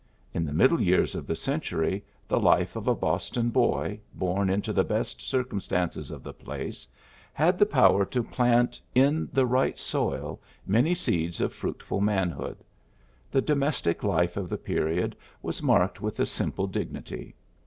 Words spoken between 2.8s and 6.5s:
a Boston boy, born into the best circumstances of the